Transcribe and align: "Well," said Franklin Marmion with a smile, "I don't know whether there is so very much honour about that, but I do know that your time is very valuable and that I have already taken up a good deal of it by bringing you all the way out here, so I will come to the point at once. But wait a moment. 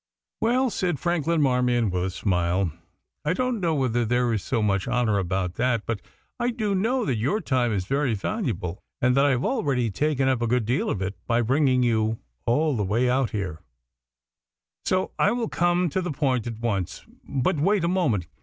"Well," 0.41 0.71
said 0.71 0.97
Franklin 0.99 1.43
Marmion 1.43 1.91
with 1.91 2.03
a 2.05 2.09
smile, 2.09 2.71
"I 3.23 3.33
don't 3.33 3.59
know 3.59 3.75
whether 3.75 4.03
there 4.03 4.33
is 4.33 4.41
so 4.41 4.57
very 4.59 4.67
much 4.67 4.87
honour 4.87 5.19
about 5.19 5.53
that, 5.57 5.85
but 5.85 6.01
I 6.39 6.49
do 6.49 6.73
know 6.73 7.05
that 7.05 7.17
your 7.17 7.39
time 7.39 7.71
is 7.71 7.85
very 7.85 8.15
valuable 8.15 8.81
and 8.99 9.15
that 9.15 9.27
I 9.27 9.29
have 9.29 9.45
already 9.45 9.91
taken 9.91 10.27
up 10.27 10.41
a 10.41 10.47
good 10.47 10.65
deal 10.65 10.89
of 10.89 11.03
it 11.03 11.13
by 11.27 11.43
bringing 11.43 11.83
you 11.83 12.17
all 12.47 12.75
the 12.75 12.83
way 12.83 13.11
out 13.11 13.29
here, 13.29 13.59
so 14.85 15.11
I 15.19 15.33
will 15.33 15.47
come 15.49 15.87
to 15.89 16.01
the 16.01 16.09
point 16.11 16.47
at 16.47 16.57
once. 16.57 17.05
But 17.23 17.57
wait 17.59 17.83
a 17.83 17.87
moment. 17.87 18.25